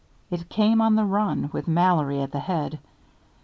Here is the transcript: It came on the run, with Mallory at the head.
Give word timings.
It 0.31 0.49
came 0.49 0.81
on 0.81 0.95
the 0.95 1.05
run, 1.05 1.51
with 1.53 1.67
Mallory 1.67 2.21
at 2.21 2.31
the 2.31 2.39
head. 2.39 2.79